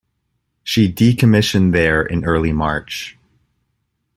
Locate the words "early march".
2.25-3.19